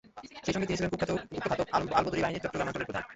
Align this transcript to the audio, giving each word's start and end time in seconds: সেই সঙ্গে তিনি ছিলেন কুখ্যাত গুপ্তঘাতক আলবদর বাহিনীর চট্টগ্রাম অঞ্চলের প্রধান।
সেই 0.43 0.53
সঙ্গে 0.53 0.67
তিনি 0.67 0.77
ছিলেন 0.77 0.91
কুখ্যাত 0.91 1.11
গুপ্তঘাতক 1.31 1.67
আলবদর 1.97 2.21
বাহিনীর 2.23 2.43
চট্টগ্রাম 2.43 2.67
অঞ্চলের 2.69 2.87
প্রধান। 2.89 3.03